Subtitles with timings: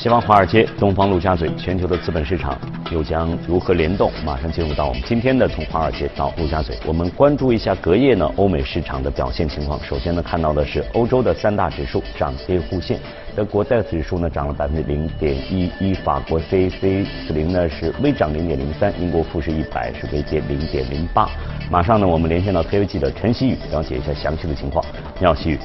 [0.00, 2.58] 西方华尔街、东方陆家嘴，全球的资本市场
[2.90, 4.10] 又将如何联动？
[4.24, 9.78] 马上进入到我们今天的从华尔街到陆家嘴，我们关注一下隔夜呢欧美市场的表现情况。
[9.84, 12.98] 首先呢，看到的是欧洲的三大指数涨跌互现，
[13.36, 21.28] 德国 DAX 指数呢涨了百分之零点一一，法国 CAC 四零呢是微涨零点零三，英国富时一百是微跌零点零八。
[21.70, 24.82] 马上呢，我们连线到特约记者陈曦宇，了解一下详细的情况。
[25.18, 25.58] 你好，曦宇。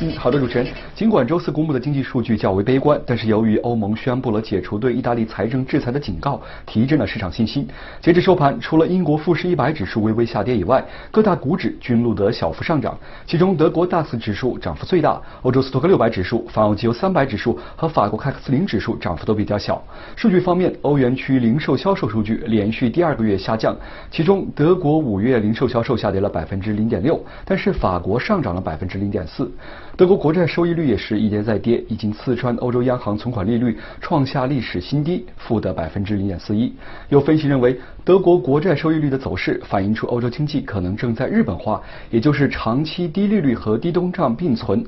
[0.00, 0.66] 嗯，好的，主持人。
[0.98, 7.68] 尽管周四公布的经济数据较为悲观，但是由于欧盟宣布了解除对意大利财政制裁的警告，提振了市场信心。
[8.00, 12.98] 截至收盘，除了英国富时一百指数微微下跌以外，各大股指均录得小幅上涨。
[13.28, 19.80] 其中，德国 DAX 指数涨幅最大，欧洲斯托克六百指数、泛欧机油三百指数和法国开克斯林指数涨幅都比较小。
[20.16, 23.76] 数据方面，欧元区零售销售数据连续第二个月下降，
[24.10, 29.48] 其中德国五月零售销售下跌了百分之零点六，但是法国上涨了百分之零点四。
[29.98, 36.72] 德国国债收益率也是一跌再跌，已经刺穿欧洲央行存款利率，创下历史新低，负的百分之零点四一。
[37.08, 41.82] 有分析认为，德国国债收益率的走势反映出欧洲经济可能正在日本化，
[42.12, 44.86] 也就是长期低利率和低通胀并存。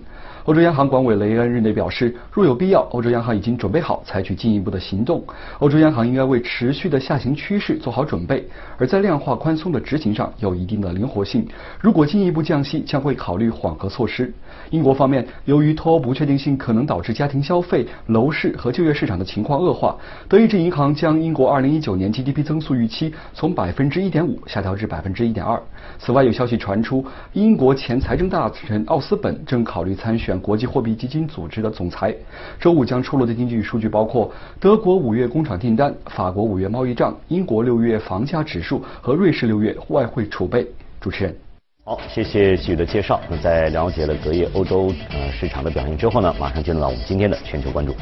[0.50, 5.22] 欧洲央行管委雷恩日内表示，若有必要，欧洲央行已经准备好采取进一步的行动。
[5.60, 8.44] 欧洲央行应该为持续的下行趋势做好准备，
[8.76, 11.46] 而在量化宽松的执行上有一定的灵活性。
[11.78, 14.34] 如果进一步降息，将会考虑缓和措施。
[14.70, 19.96] 英国方面，由于脱欧不确定性可能导致家庭消费、楼市和就业市场的情况恶化，
[20.28, 25.62] 德意志银行将英国2019年 GDP 增速预期从百分之一点五下调至百分之一点二。
[25.98, 30.38] 此外，有消息传出，英国前财政大臣奥斯本正考虑参选。
[30.40, 32.14] 国际货币基金组织的总裁，
[32.58, 40.66] 周五将出炉的经济数据包括德国五月工厂订单、法国五月贸易账、英国六月房价指数和瑞士六月外汇储备。
[41.00, 41.36] 主持人，
[41.84, 43.20] 好，谢谢徐宇的介绍。
[43.30, 47.94] 那在了解了隔夜欧洲呃市场的表现之后呢，马上进入到我们今天的全球关注。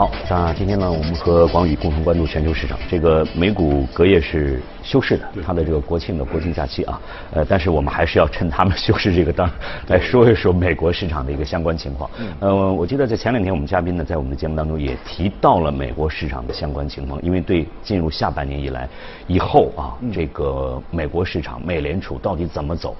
[0.00, 2.78] 好，那今天呢，我们和广宇共同关注全球市场。
[2.88, 6.98] 这个美股隔夜是休市的，它的这个国庆的国庆假期啊，
[7.32, 9.46] 呃，但是我们还是要趁他们休市这个当
[9.88, 12.10] 来说一说美国市场的一个相关情况。
[12.38, 18.88] 呃，我记得在前两天我们嘉宾呢在我们的节目当中也提到了美国市场的相关情况，因为对进入下半年以来
[19.26, 22.96] 以后啊，这个美国市场美联储到底怎么走？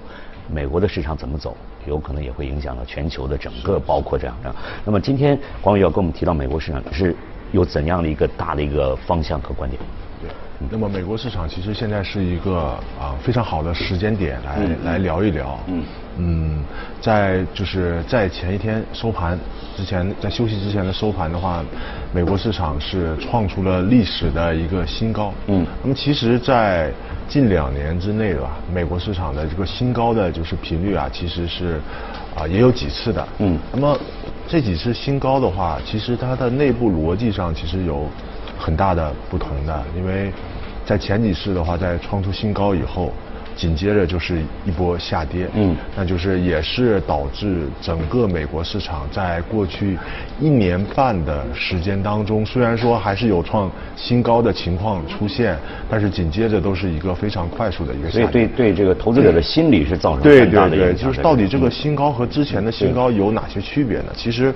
[0.53, 4.53] 美国的市场怎么走，有可能也会影响到全球的整个，包括这样的。
[4.85, 7.15] 那么今天光宇要跟我们提到美国市场是
[7.51, 9.81] 有怎样的一个大的一个方向和观点？
[10.21, 10.29] 对。
[10.69, 15.59] 那么美国市场其实现在是一个啊非常好的时间点来来聊一聊。
[15.67, 15.83] 嗯。
[16.17, 16.63] 嗯，
[17.01, 19.39] 在就是在前一天收盘
[19.77, 21.63] 之前，在休息之前的收盘的话，
[22.13, 25.33] 美国市场是创出了历史的一个新高。
[25.47, 25.65] 嗯。
[25.81, 26.91] 那么其实，在
[27.27, 31.79] 近两年之内吧，美国市场的这个新高的就是频率啊，其实是
[32.35, 33.27] 啊也有几次的。
[33.39, 33.57] 嗯。
[33.71, 33.97] 那么
[34.47, 38.05] 这几次新高的话，其实它的内部逻辑上其实有
[38.59, 40.31] 很大的不同的，因为
[40.85, 43.13] 在前几次的话，在创出新高以后。
[43.55, 49.97] 紧接着就是一波下跌，嗯，那就是也是导致整个美国市场在过去
[50.39, 55.57] 一年半的时间当中，虽然说还是有创新高的情况出现，
[55.89, 58.31] 但是紧接着都是一个非常快速的一个下跌。
[58.31, 60.79] 所以对对这个投资者的心理是造成很大的影响。
[60.79, 64.07] 对对对，就是到底这个新高和之前的新高有哪些区别呢？
[64.15, 64.53] 其实。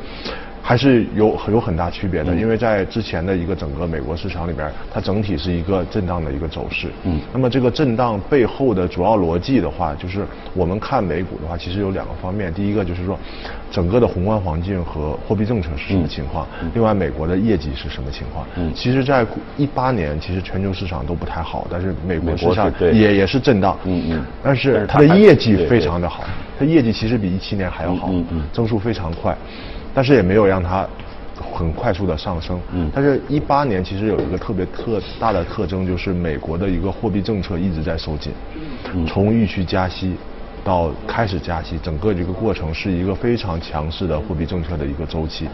[0.68, 6.88] 还是有有很大区别的，因为在之前的一个整个美国市场里边，它整体是一个震荡的一个走势。
[7.04, 12.52] 嗯，那么这个震荡背后的主要逻辑的话，就是我们看美股的话，其实有两个方面。
[12.52, 13.16] 第一个就是说，
[13.70, 16.48] 整个的宏观环境和货币政策是什么情况？
[16.74, 18.44] 另外，美国的业绩是什么情况？
[18.56, 19.24] 嗯，其实，在
[19.58, 23.78] 一八年，其实全球市场都不太好，但是美国市场也也是震荡。
[23.84, 26.24] 嗯嗯，但是它的业绩非常的好，
[26.58, 29.38] 它业绩其实比一七年还要好，嗯嗯增速非常快。
[29.96, 30.88] 但是也没有让它
[31.52, 32.60] 很快速的上升。
[32.74, 32.92] 嗯。
[32.94, 38.32] 但是，一八年其实有一个特别特大的特征，就是美国的一个货币政策一直在收紧。
[38.94, 39.06] 嗯。
[39.08, 40.16] 从预期加息
[40.64, 45.48] 到开始加息，整个这个过程是一个非常强势的货币政策的一个周期。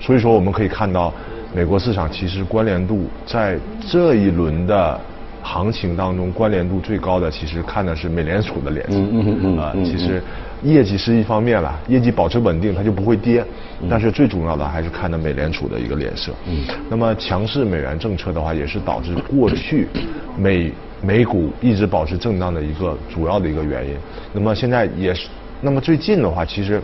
[0.00, 1.12] 所以说，我们可以看到，
[1.54, 3.58] 美国市场其实关联度在
[3.88, 4.98] 这一轮的
[5.42, 8.98] 行情当中，关联度最高的其实看的是美联储的脸色。
[8.98, 9.58] 嗯嗯嗯。
[9.58, 10.22] 啊，其实。
[10.62, 13.42] 业绩是一方面了，业绩保持稳定，它就不会跌。
[13.88, 16.32] 但是最重要的还是看的美联储的一个脸色。
[16.46, 16.62] 嗯。
[16.90, 19.88] 那么强势美元政策的话，也是导致过去
[20.36, 20.70] 美
[21.00, 23.94] 美股一直保持震荡的一个主要的一个原因。
[24.34, 25.28] 那么现在也是，
[25.62, 26.78] 那么最近的话，其实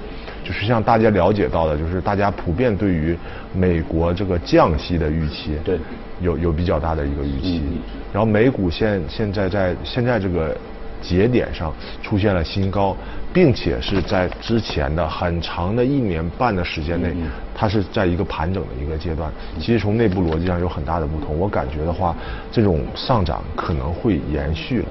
[0.46, 3.16] 就是像大家了解到的，就是大家普遍对于
[3.52, 5.78] 美国这个降息的预期，对，
[6.20, 7.62] 有有比较大的一个预期。
[8.12, 10.56] 然后美股现现在在现在这个。
[11.02, 11.72] 节点上
[12.02, 12.96] 出现了新高，
[13.32, 17.14] 并且是在之前的很长的一年半的时间内，
[17.54, 19.30] 它是在一个盘整的一个阶段。
[19.60, 22.16] 其实从内部逻辑上有很大的不同，我感觉的话，
[22.50, 24.86] 这种上涨可能会延续了。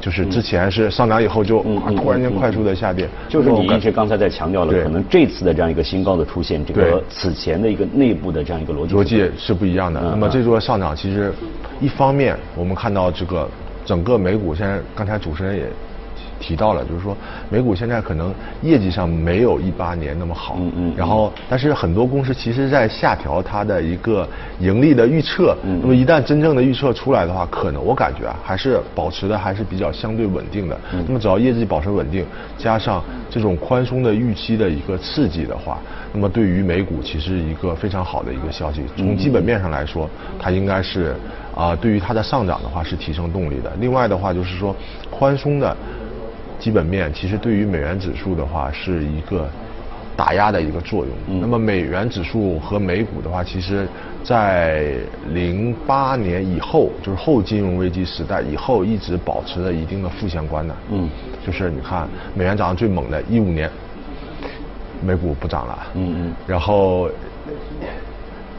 [0.00, 1.62] 就是之前是上涨以后就
[1.96, 7.02] 突然间快速的下跌，就是你一直刚才在强调了，可能这次的这样一个新高的出现，这个对。
[7.08, 10.00] 此前的一个内部的这样一个逻辑逻辑是不一样的。
[10.00, 11.32] 嗯那么这波上涨其实，
[11.80, 13.48] 一方面我们看到这个
[13.84, 15.64] 整个美股现在，刚才主持人也
[16.38, 17.16] 提到了，就是说
[17.50, 24.28] 美股现在可能业绩上没有一八年那么好，嗯嗯然后但是很多公司其实在下调它的一个
[24.60, 30.78] 盈利的预测，嗯那么一旦真正的预测出来的话，可能我感觉啊还是保持的还是比较相对稳定的。
[30.92, 32.24] 嗯那么只要业绩保持稳定，
[32.56, 35.78] 加上这种宽松的预期的一个刺激的话，
[36.12, 38.82] 那么对于美股其实一个非常好的一个消息。
[38.96, 40.08] 从基本面上来说，
[40.38, 41.14] 它应该是
[41.54, 43.72] 啊、对于它的上涨的话是提升动力的。
[43.80, 44.72] 另外的话就是说，
[45.10, 45.76] 宽松的
[46.58, 49.48] 基本面其实对于美元指数的话是一个
[50.16, 51.40] 打压的一个作用。
[51.40, 53.86] 那么美元指数和美股的话，其实
[54.24, 54.96] 在
[55.32, 60.74] 零八年以后，就是后金融危机时代以后，一直保持着一定的负相关的。
[60.90, 61.08] 嗯，
[61.46, 63.70] 就是你看美元涨得最猛的一五年，
[65.00, 65.86] 美股不涨了。
[65.94, 67.08] 嗯嗯然后，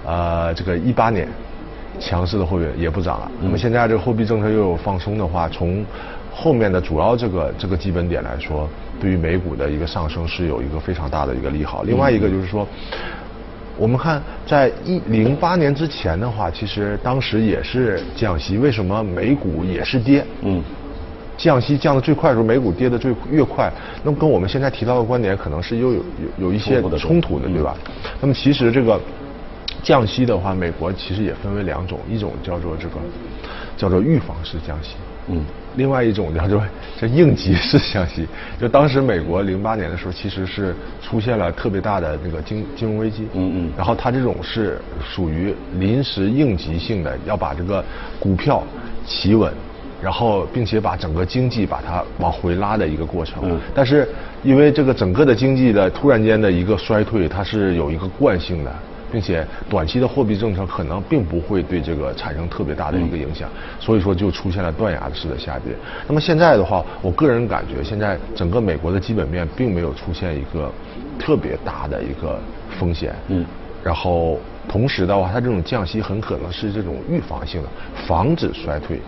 [0.06, 1.28] 呃，这个一八年
[2.00, 3.30] 强势的货币也不涨了。
[3.42, 5.86] 那么现在这个货币政策又有放松的话，从
[6.33, 11.83] 后面的主要这个这个基本点来说，对于美股的一个上升是有一个非常大的一个利好。
[11.83, 12.67] 另外一个就是说。
[13.77, 20.21] 我们看，在一零八年之前的话，其实当时也是降息，为什么美股也是跌？
[20.41, 20.61] 嗯，
[21.37, 23.71] 降息降的最快的时候，美股跌的最越快，
[24.03, 27.73] 那么跟我们现在提到的观点可能是又有有有一些冲突的冲突的，对吧？
[28.19, 28.99] 那么其实这个
[29.81, 32.95] 降息的话，美国其实也分为两种，一种叫做这个
[33.77, 34.95] 叫做预防式降息，
[35.29, 35.41] 嗯，
[35.79, 36.61] 另外一种叫做
[36.99, 38.27] 这应急式降息。
[38.59, 47.83] 就当时美国零八年的时候，其实是出现了特别大的那个金金融危机，嗯嗯然后它这种是属于临时应急性的，要把这个
[48.19, 48.61] 股票
[49.05, 49.51] 企稳。
[50.01, 53.43] 然后，并且把整个经济把它往回拉的一个过程。
[53.43, 54.07] 嗯但是，
[54.43, 58.73] 因为这个整个的经济的突然间的一个衰退，它是有一个惯性的，
[59.11, 65.73] 并且短期的货币政策可能并不会对这个产生特别大的一个影响，所以说就出现了断崖式的下跌。
[66.07, 70.71] 那么现在的话，我个人感觉现在整个美国的基本面并没有出现一个
[71.17, 72.39] 特别大的一个
[72.79, 73.15] 风险。
[73.27, 73.45] 嗯。
[73.81, 77.69] 然后同时的话，它这种降息很可能是这种预防性的，
[78.05, 79.00] 防止衰退。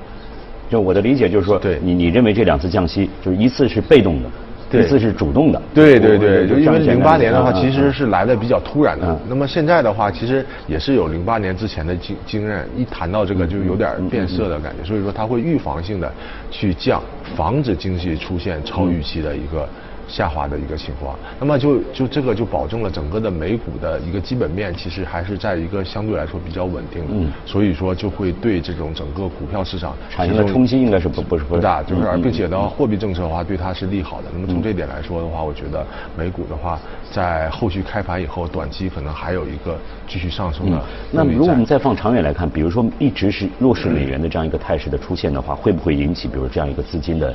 [0.69, 4.29] 就我的理解就是说，对你你认为这两次降息，就是一次是被动的，
[4.71, 5.61] 对一次是主动的。
[5.73, 9.19] 对对对，就因为零八年的话，其实是来的比较突然的嗯。
[9.27, 14.87] 那么现在的话，其实也是有零八年之前的经经验，一谈到这个就有点变色的感觉。
[14.87, 16.11] 所以说，它会预防性的
[16.49, 17.01] 去降，
[17.35, 19.67] 防止经济出现超预期的一个。
[20.07, 27.31] 下滑的一个情况，那么就就这个就保证了整个的美股的一个基本面其实还是在一个相对来说比较稳定的，嗯。
[27.45, 34.27] 所以说就会对这种整个股票市场产生的冲击应该是不不是不大，就是而并且呢，货币政策的话对它是利好的。
[34.33, 35.85] 那么从这点来说的话，我觉得
[36.17, 36.79] 美股的话，
[37.11, 47.33] 在后续开盘以后，短期可能还有一个继续上升的嗯，那如果我们再放长远来看，比如说一直是弱势美元的这样一个态势的出现的话，会不会引起比如这样一个资金的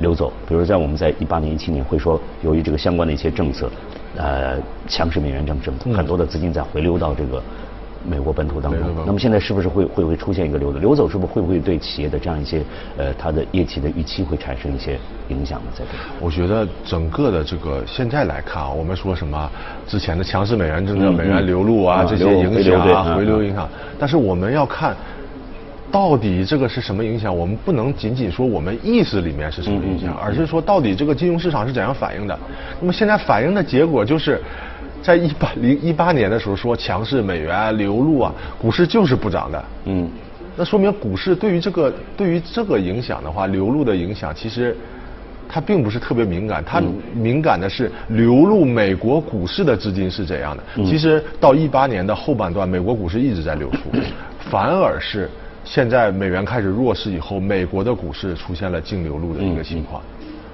[0.00, 0.32] 流走？
[0.48, 3.70] 比如在我们在一八年、一七年会说，由于这个相关的一些政策，
[4.16, 4.56] 呃，
[4.88, 7.42] 强势美元政政策，嗯很多的资金在回流到这个
[8.06, 10.78] 美国本土当中那么现在是不是会会不会出现一个流走？
[10.78, 12.62] 流走是不是会不会对企业的这样一些
[12.98, 14.98] 呃它的业绩的预期会产生一些
[15.28, 15.66] 影响呢？
[15.72, 15.98] 在这里？
[16.20, 19.50] 我觉得整个的这个现在来看啊，我们说什么
[19.86, 24.94] 之前的强势美元政策、美元流入啊、啊这些影响啊、回流影响，但是我们要看。
[25.94, 27.34] 到底这个是什么影响？
[27.34, 32.36] 我们不能仅仅说我们意识里面是什么影响，而是说到底这个金融市场是怎样反应的。
[32.80, 34.40] 那么现在反应的结果就是，
[35.00, 39.64] 在一八零一八年的时候说强势美元流入啊，股市就是不涨的。
[39.84, 40.10] 嗯，
[40.56, 44.76] 那说明股市对于这个对于这个影响的话，流入的影响其实
[45.48, 46.82] 它并不是特别敏感，它
[47.14, 50.64] 敏感的是流入美国股市的资金是怎样的。
[50.84, 53.78] 其实到一八年的后半段，美国股市一直在流出，
[54.50, 55.30] 反而是
[55.64, 60.02] 现在美元开始弱势以后，美国的股市出现了净流入的一个情况。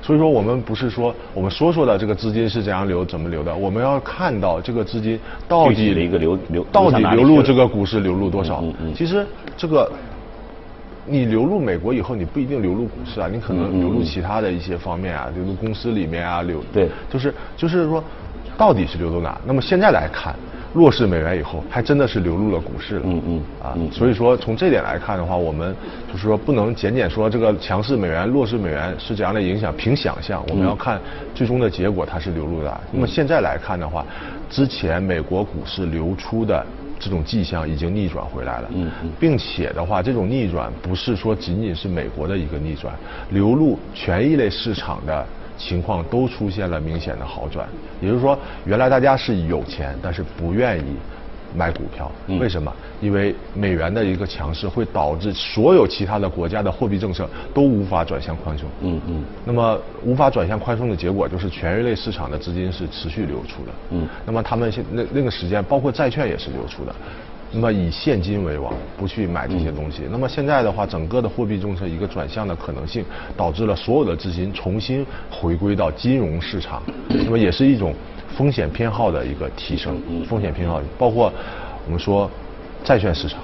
[0.02, 8.64] 所以说，我们不是说我们说说的这个资金是怎样流、怎么流的，我们要看到这个资金到底的一个流流到底流入这个股市流入多少？
[8.94, 9.26] 其实
[9.58, 9.90] 这个
[11.06, 18.02] 你流入美国以后，你不一定流入股市啊，你可能流入其他的一些方面啊，流入公司里面啊，流对就是就是说，
[18.56, 19.38] 到底是流入哪？
[19.44, 20.34] 那么现在来看，
[20.72, 23.02] 弱势美元以后，还真的是流入了股市了。
[23.04, 25.74] 嗯嗯啊，所以说从这点来看的话，我们
[26.06, 31.00] 就是说不能简简说这个强势美元、弱势美元是怎样的影响，凭想象，我们要看
[31.34, 32.80] 最终的结果，它是流入的。
[32.92, 34.06] 那么现在来看的话，
[34.48, 36.64] 之前美国股市流出的
[37.00, 42.94] 这种迹象已经逆转回来了，嗯嗯并且的话，这种逆转不是说仅仅是美国的一个逆转，
[43.30, 45.26] 流入权益类市场的。
[45.60, 47.68] 情况都出现了明显的好转，
[48.00, 50.96] 也就是说，原来大家是有钱，但是不愿意
[51.54, 52.72] 买股票，为什么？
[53.00, 58.68] 因为美元的一个强势会导致所有其他的国家的货币政策都无法转向宽松。
[58.80, 59.24] 嗯嗯。
[59.44, 63.72] 那么无法转向宽松的结果就是全人类市场的资金是持续流出的。
[63.90, 64.08] 嗯。
[64.24, 66.94] 那么他们现那那个时间，包括债券也是流出的。
[67.52, 70.02] 那么以现金为王，不去买这些东西。
[70.08, 73.04] 那么现在的话，整个的货币政策一个转向的可能性，
[73.36, 76.80] 导致了所有的资金重新回归到金融市场。
[77.08, 77.92] 那么也是一种
[78.36, 80.00] 风险偏好的一个提升。
[80.28, 81.32] 风险偏好包括
[81.86, 82.30] 我们说
[82.84, 83.40] 债券市场，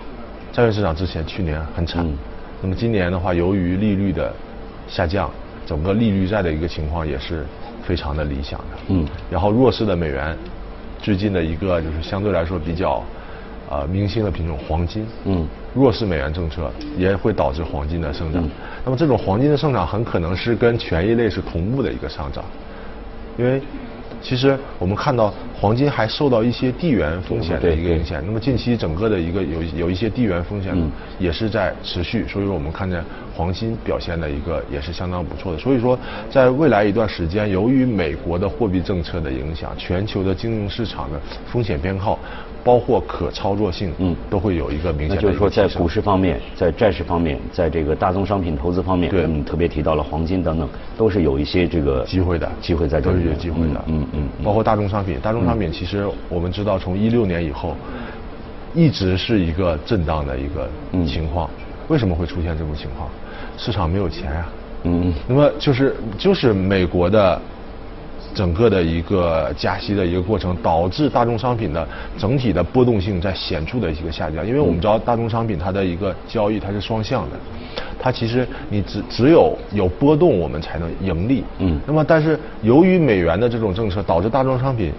[0.52, 2.06] 债券市场之前去年很惨。
[2.62, 4.32] 那么今年的话，由于利率的
[4.86, 5.28] 下降，
[5.66, 7.44] 整个利率债的一个情况也是
[7.82, 8.66] 非常的理想的。
[8.90, 9.04] 嗯。
[9.28, 10.38] 然后弱势的美元，
[11.02, 13.02] 最近的一个就是相对来说比较。
[13.68, 18.42] 呃，明星的品种黄金，嗯，弱势美元政策也会导致黄金的上涨。
[18.84, 22.44] 那么这种黄金的上涨很可能是跟权益类是同步的一个上涨，
[23.36, 23.60] 因为
[24.22, 28.22] 其实我们看到黄金还受到一些地缘风险的一个影响。
[28.24, 30.72] 那么近期整个的一个有有一些地缘风险
[31.18, 33.04] 也是在持续，所以说我们看见
[33.36, 35.58] 黄金表现的一个也是相当不错的。
[35.58, 35.98] 所以说
[36.30, 42.18] 在未来一段时间，由于美国的货币政策的影响，全球的金融市场的风险偏好。
[42.64, 45.14] 包括可操作性，嗯，都会有一个明显的。
[45.14, 54.28] 那就是说，在股市方面，在债市方面，在这个大宗商品投资方面，对，嗯，特别提到了黄金等等，都是有一些这个机会的，机会在这里，都是有机会的，嗯嗯。
[54.42, 57.76] 包括大宗商品，大宗商品其实我们知道，从一六年以后，
[58.74, 60.68] 一直是一个震荡的一个
[61.06, 61.48] 情况。
[61.88, 63.08] 为什么会出现这种情况？
[63.56, 64.46] 市场没有钱呀，
[64.84, 65.12] 嗯。
[65.26, 67.40] 那么就是就是美国的。
[68.34, 71.88] 整个的一个加息的一个过程，导致大宗商品的
[72.18, 74.46] 整体的波动性在显著的一个下降。
[74.46, 77.36] 因为我们知道大宗商品它的一个交易它是双向的，
[77.98, 81.42] 它其实你只只有有波动，我们才能盈利。
[81.60, 81.80] 嗯。
[81.86, 84.92] 那么但是由于美元的这种政策，导致大宗商品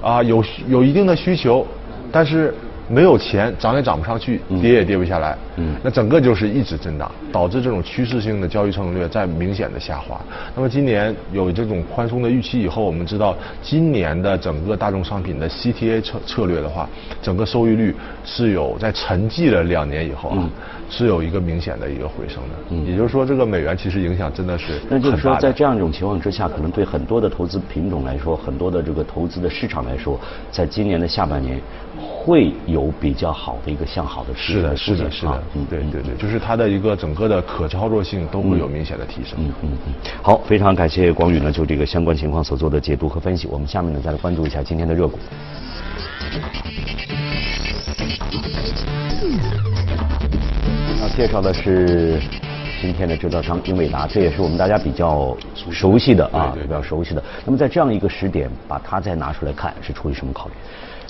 [0.00, 1.66] 啊有有一定的需求，
[2.12, 2.54] 但是。
[2.88, 5.36] 没有钱，涨也涨不上去，跌也跌不下来。
[5.56, 10.20] 嗯，那整个就是一直震荡，导致这种趋势性的交易策略在明显的下滑。
[10.54, 16.88] 那么今年有这种宽松的预期以后，我们知道今年的整个大众商品的 CTA 策策略的话，
[17.22, 20.50] 整个收益率是有在沉寂了两年以后啊，
[20.90, 22.54] 是有一个明显的一个回升的。
[22.70, 30.18] 嗯，也就是说，这个美元其实影响真的是那就是说，在这样一种情况之下，可能对很多的投资品种来说，很多的这个投资的市场来说，
[30.50, 31.58] 在今年的下半年。
[31.96, 39.38] 会有比较好的一个向好的是的，是的，是的，嗯，对对对，就是它的一个整个的可操作性都会有明显的提升。
[39.38, 39.94] 嗯嗯嗯。
[40.22, 43.46] 好，非常感谢广宇呢就这个相关情况所做的解读和分析。
[43.48, 45.18] 我们下面呢再来关注一下今天的热股。
[51.00, 52.20] 要介绍的是
[52.80, 55.36] 今天的制造商英伟达，这也是我们大家比较
[55.70, 57.22] 熟悉的啊，比较熟悉的。
[57.44, 60.54] 那么在这样一个时点，把它再拿出来看，是出于什么考虑？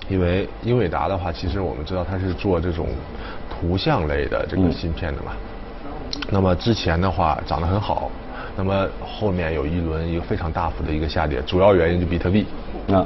[0.08, 2.88] 因为英伟达的话，其实我们知道它是做这种
[3.48, 5.32] 图像类的这个芯片的嘛。
[6.30, 8.10] 那么之前的话涨得很好，
[8.56, 12.46] 那么后面有一轮一个非常大幅的一个下跌，主要原因就比特币。
[12.86, 13.04] 那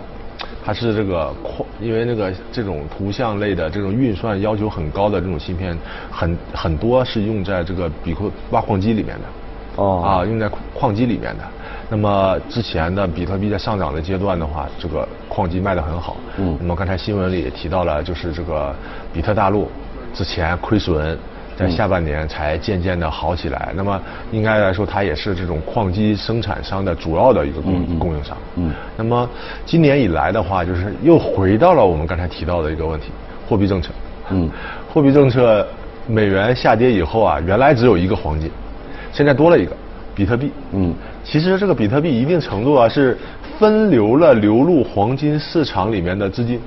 [0.65, 5.77] 它是这个矿，因为那个这种图像类的这种运算要求很高的这种芯片，
[6.11, 9.83] 很很多是用在这个比特挖矿机里面的。
[9.83, 10.03] 哦。
[10.05, 11.45] 啊，用在矿机里面的。
[11.91, 16.19] 那么之前的比特币在上涨的阶段的话，这个矿机卖得很好。
[16.37, 16.55] 嗯。
[16.61, 18.75] 那么刚才新闻里也提到了，就是这个
[19.13, 19.71] 比特大陆
[20.13, 21.17] 之前亏损，
[21.57, 23.73] 在下半年才渐渐的好起来。
[23.75, 23.99] 那么
[24.33, 28.37] 应该来说，它也是这种矿机生产商的主要的一个供供应商。
[28.57, 28.71] 嗯。
[28.97, 29.27] 那么
[29.65, 33.07] 今年以来的话，就是又回到了我们刚才提到的一个问题：
[33.49, 33.91] 货币政策。
[34.29, 34.51] 嗯。
[34.93, 35.67] 货币政策，
[36.07, 38.51] 美元下跌以后啊，原来只有一个黄金，
[39.11, 39.75] 现在多了一个。
[40.15, 40.93] 比特币，嗯，
[41.31, 43.17] 其实这个比特币一定程度啊是
[43.59, 46.59] 分流了流入黄金市场里面的资金，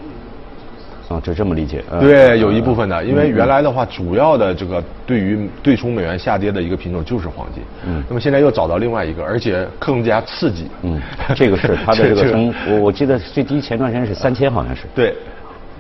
[1.10, 1.84] 啊，就这么理解？
[2.00, 11.02] 对，有一部分的，因为原来的话，主要的这个对于对冲美元下跌的一个品种就是黄金，嗯，那么现在又找到另外一个，而且更加刺激，嗯，
[11.36, 15.16] 这个是它的 这个从我我记得最低前段时间是三千，好像是，对。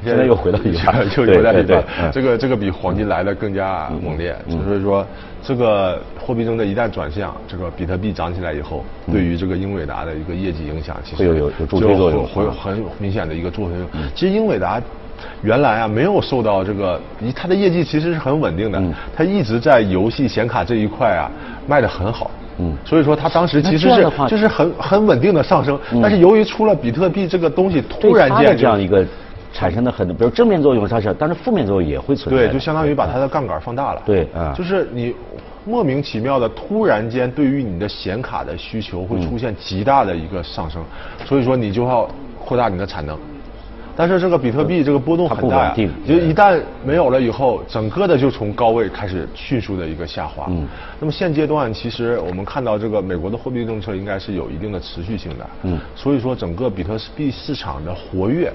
[0.03, 1.83] 现在又回到一万，就回到一万。
[1.99, 5.05] 嗯这个这个比黄金来的更加猛烈，所以说
[5.43, 13.89] 这个货币政策一旦转向，这个比特币涨起来以后，对于这个英伟达的一个业绩影响，其实有有助推作用会有很明显的一个助推作用。
[14.15, 14.81] 其实英伟达。
[15.43, 16.99] 原来啊，没有受到这个，
[17.35, 18.81] 它的业绩其实是很稳定的，
[19.15, 21.29] 它一直在游戏显卡这一块啊
[21.67, 29.05] 卖的很好，嗯，所以说它当时其实是就是很很稳定的上升，但是由于出了比特币这个东西，突然间这样一个
[29.53, 35.13] 产生的很多，比如正面作用它是，但是负面作用也会存在，对，就相当于把它的杠杆放大了，对，啊，就是你
[35.65, 40.83] 莫名其妙的突然间对于你的显卡的需求会出现极大的一个上升，
[41.25, 43.17] 所以说你就要扩大你的产能。
[43.93, 45.75] 但是这个比特币这个波动很大呀，
[46.07, 50.45] 就一旦没有了以后，整个的就从高位开始迅速的一个下滑。
[50.49, 50.65] 嗯，
[50.97, 55.49] 那么现阶段其实我们看到这个美国的货币政策应该是有一定的持续性的。
[55.63, 58.51] 嗯，所以说整个比特币市场的活跃。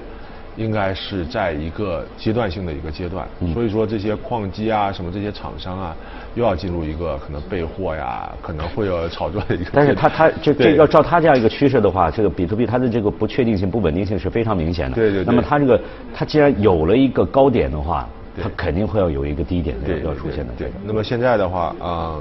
[0.57, 5.95] 应该是在一个阶段性的一个阶段，所以说这些矿机啊，什么这些厂商啊，
[6.33, 9.69] 又要进入一个可能备货呀，可能会有炒作的一个。
[9.71, 14.95] 但是它它这这要照它这样一个趋势的话，这个比特币它的这个不确定性、不稳定性是非常明显的。
[14.95, 15.23] 对对。
[15.23, 15.79] 那么它这个
[16.13, 18.09] 它既然有了一个高点的话，
[18.41, 20.53] 它肯定会要有一个低点要出现的。
[20.57, 20.71] 对。
[20.83, 22.15] 那么现在的话啊。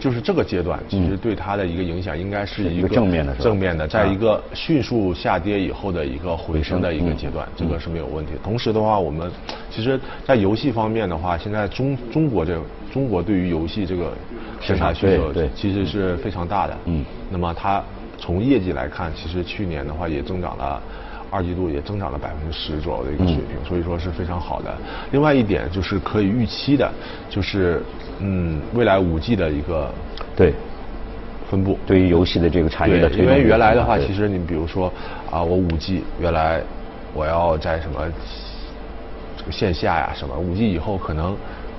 [0.00, 8.32] 就是这个阶段，其实对它的一个影响应该是一个正面的，正面的，在一个迅速下跌以后的一个回升的一个阶段，这个是没有问题。
[8.42, 9.30] 同时的话，我们
[9.70, 12.60] 其实，在游戏方面的话，现在中中国这
[12.92, 14.12] 中国对于游戏这个
[14.60, 16.78] 市场需求，对，其实是非常大的。
[16.86, 17.04] 嗯。
[17.30, 17.82] 那么它
[18.16, 20.82] 从业绩来看，其实去年的话也增长了，
[21.30, 24.74] 二季度也增长了百分之十左右的一个水平，所以说是非常好的。
[25.12, 26.90] 另外一点就是可以预期的，
[27.28, 27.82] 就是。
[28.20, 29.88] 嗯，未来五 G 的一个
[30.34, 30.52] 对。
[31.48, 34.92] 分布，对于游戏的这个产业的推动，因为原来的话，其实你比如说
[35.30, 36.60] 啊，我五 G 原来
[37.14, 38.06] 我要在什么
[39.36, 41.34] 这个线下呀什么，五 G 以后可能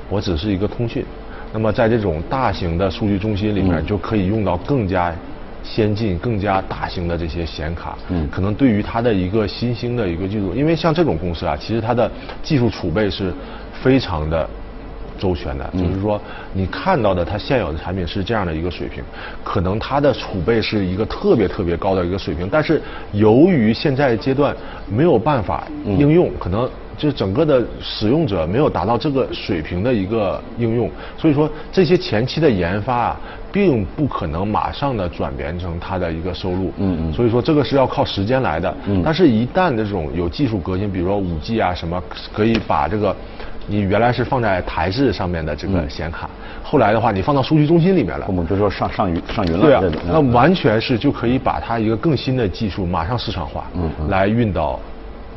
[0.10, 1.06] 我只是一个通讯，
[1.53, 5.13] 那么在这种大型的数据中心里面就可以用到更加
[5.70, 12.10] 先进、更加大型的这些显卡，嗯，可能对于它的一个新兴的一个技术，因为像这种公司啊，其实它的
[12.42, 13.32] 技术储备是
[13.84, 14.50] 非常的。
[15.20, 16.18] 周全的，就是说
[16.53, 19.03] 你看到的它现有的产品是这样的一个水平，
[19.44, 24.55] 可能它的储备是一个特别特别高的一个水平，但是由于现在阶段
[24.90, 33.20] 没有办法应用，可能就是整个的使用者没有达到这个水平的一个应用，所以说这些前期的研发啊，
[33.51, 43.16] 并不可能马上的转变成它的一个收入，嗯嗯，所以说这个是要靠时间来的，嗯，但是一旦这种有技术革新，比如说五 G 啊什么，可以把这个。
[43.72, 46.27] 你原来是放在台式上面的这个显卡，
[46.64, 54.79] 后来的话你放到数据中心里面了，我们就说上上云上云了，对啊，那完全是就可以把它一个更新的技术马上市场化，嗯，来运到。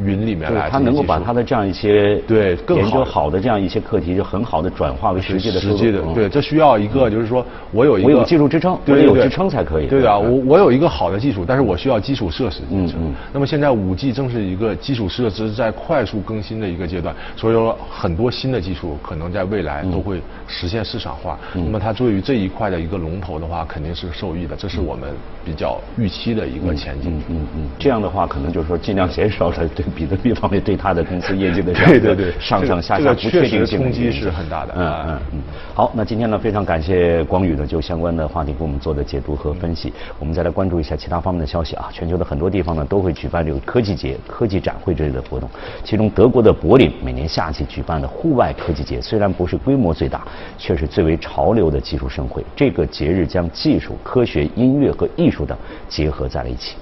[0.01, 6.01] 云里面来，他能够把他的这样一些对研究好的这样一些课题，就很好的转化为实际的实际的。
[6.15, 9.87] 对，这需要一个就是说我有一个我有技术支撑，对有支撑才可以。
[9.87, 13.13] 对啊，我我有一个好的技术，但是我需要基础设施支撑。
[13.33, 21.39] 那么现在五 G 正是一个基础设施在快速更新的一个阶段，所以说很多新的技术可能在未来都会实现市场化。
[21.55, 25.11] 那么它作为这一块的一个龙头的话，肯定是受益的，这是我们
[25.45, 27.23] 比较预期的一个前景。
[27.29, 30.63] 嗯嗯，这样的话可能就是说尽量减少了对比特币方面。
[30.63, 34.73] 对他的公司业绩的对对对上上下下不确定性冲击是很大的。
[34.77, 35.43] 嗯嗯嗯。
[35.75, 39.93] 好，那今天呢，非常感谢光宇呢，就相关的话题给我们做的解读和分析。
[40.21, 41.89] 我们再来关注一下其他方面的消息啊。
[41.93, 45.51] 全球的很多地方呢，都会举办这个科技节、科技展会之类的活动。
[45.83, 50.25] 其中，德国的柏林每年夏季举办的户外科技节，虽然不是规模最大，
[50.57, 52.45] 却是最为潮流的技术盛会。
[52.55, 56.77] 这个节日将技术、科学、音乐和艺术等结合在了一起。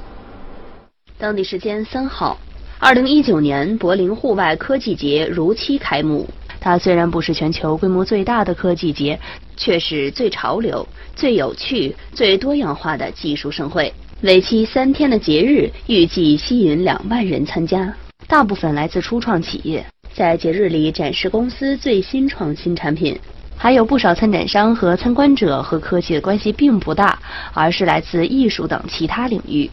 [1.16, 2.36] 当地时间三号。
[2.82, 6.26] 二零一九年柏林户外科技节如期开幕。
[6.58, 9.20] 它虽然不是全球规模最大的科技节，
[9.54, 13.92] 却是最潮流、最有趣、最多样化的技术盛会。
[14.22, 17.94] 为期三天的节日，预计吸引两万人参加，
[18.26, 23.14] 大部分来自初创企业，在节日里展示公司最新创新产品。
[23.58, 27.18] 还有不少参展商和参观者和科技的关系并不大，
[27.52, 29.70] 而是来自艺术等其他领域。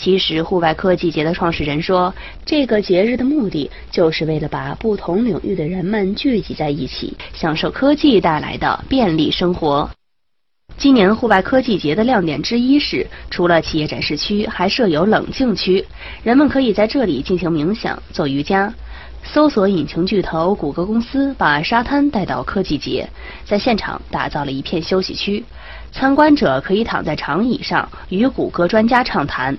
[0.00, 2.14] 其实，户外科技节的创始人说，
[2.46, 9.90] 这个节日的目的就是为了把不同领域的人们聚集在一起，享受科技带来的便利生活。
[10.76, 15.84] 今年户外科技节的亮点之一是，除了企业展示区，还设有冷静区，
[16.22, 18.72] 人们可以在这里进行冥想、做瑜伽。
[19.24, 23.10] 搜索引擎巨头谷歌公司把沙滩带到科技节，
[23.44, 25.44] 在现场打造了一片休息区，
[25.90, 29.58] 参观者可以躺在长椅上与谷歌专家畅谈。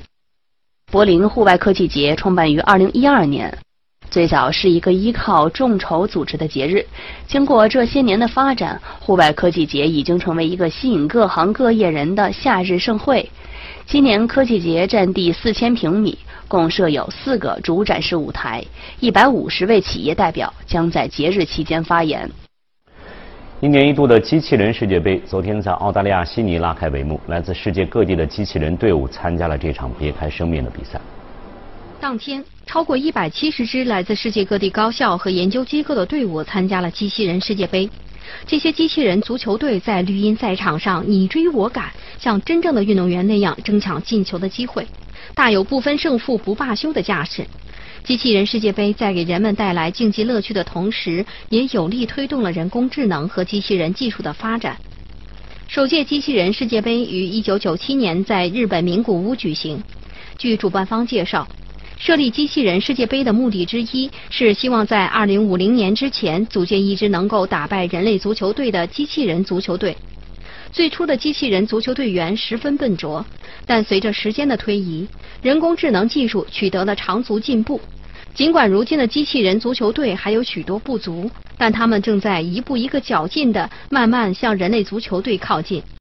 [0.92, 3.56] 柏林户外科技节创办于2012年，
[4.10, 6.84] 最早是一个依靠众筹组织的节日，
[7.28, 13.30] 经过这些年的发展，户外科技节已经成为一个吸引各行各业人的夏日盛会。
[13.86, 18.66] 今年科技节占地四千平米，共设有四个主展示舞台，
[19.00, 22.28] 一百五十位企业代表将在节日期间发言。
[23.62, 30.98] 一年一度的机器人世界杯昨天在澳大利亚悉尼拉开帷幕，来自世界各地的机器人队伍参加了这场别开生面的比赛。
[32.00, 37.90] 当天，超过一百七十支来自世界各地高校和研究机构的队伍参加了机器人世界杯。
[38.48, 44.88] 这些机器人足球队在绿茵赛场上你追我赶，像真正的运动员那样争抢进球的机会，
[45.36, 47.46] 大有不分胜负不罢休的架势。
[48.10, 54.76] 机器人世界杯在给人们带来竞技乐趣的同时，也有力推动了人工智能和机器人技术的发展。
[55.68, 59.80] 首届机器人世界杯于一九九七年在日本名古屋举行。
[60.40, 61.48] 据主办方介绍。
[62.00, 69.96] 设立机器人世界杯的目的之一是希望在2050年之前组建一支能够打败人类足球队的机器人足球队。
[70.72, 73.24] 最初的机器人足球队员十分笨拙，
[73.68, 75.08] 但随着时间的推移，
[75.44, 77.80] 人工智能技术取得了长足进步。
[78.40, 85.84] 尽管如今的机器人足球队还有许多不足，但他们正在一步一个脚印地慢慢向人类足球队靠近。